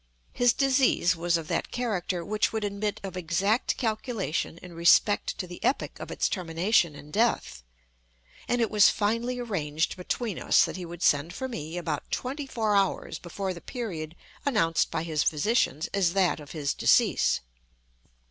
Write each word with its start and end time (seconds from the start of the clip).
His 0.33 0.51
disease 0.51 1.15
was 1.15 1.37
of 1.37 1.47
that 1.49 1.69
character 1.69 2.25
which 2.25 2.51
would 2.51 2.63
admit 2.63 2.99
of 3.03 3.15
exact 3.15 3.77
calculation 3.77 4.57
in 4.57 4.73
respect 4.73 5.37
to 5.37 5.45
the 5.45 5.63
epoch 5.63 5.99
of 5.99 6.09
its 6.09 6.27
termination 6.27 6.95
in 6.95 7.11
death; 7.11 7.61
and 8.47 8.61
it 8.61 8.71
was 8.71 8.89
finally 8.89 9.37
arranged 9.37 9.95
between 9.95 10.39
us 10.39 10.65
that 10.65 10.75
he 10.75 10.87
would 10.87 11.03
send 11.03 11.35
for 11.35 11.47
me 11.47 11.77
about 11.77 12.09
twenty 12.09 12.47
four 12.47 12.75
hours 12.75 13.19
before 13.19 13.53
the 13.53 13.61
period 13.61 14.15
announced 14.43 14.89
by 14.89 15.03
his 15.03 15.21
physicians 15.21 15.85
as 15.93 16.13
that 16.13 16.39
of 16.39 16.49
his 16.49 16.73
decease. 16.73 17.41